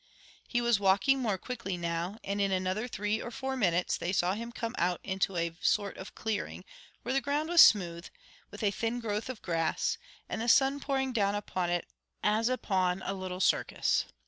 He 0.47 0.61
was 0.61 0.79
walking 0.79 1.19
more 1.19 1.37
quickly 1.37 1.77
now, 1.77 2.17
and 2.23 2.41
in 2.41 2.51
another 2.51 2.87
three 2.87 3.21
or 3.21 3.29
four 3.29 3.55
minutes 3.55 3.97
they 3.97 4.11
saw 4.11 4.33
him 4.33 4.51
come 4.51 4.73
out 4.79 4.99
into 5.03 5.37
a 5.37 5.55
sort 5.61 5.95
of 5.97 6.15
clearing, 6.15 6.65
where 7.03 7.13
the 7.13 7.21
ground 7.21 7.49
was 7.49 7.61
smooth, 7.61 8.07
with 8.49 8.63
a 8.63 8.71
thin 8.71 8.99
growth 8.99 9.29
of 9.29 9.43
grass, 9.43 9.99
and 10.27 10.41
the 10.41 10.47
sun 10.49 10.79
pouring 10.79 11.13
down 11.13 11.35
upon 11.35 11.69
it 11.69 11.85
as 12.23 12.49
upon 12.49 13.03
a 13.05 13.13
little 13.13 13.39
circus. 13.39 14.05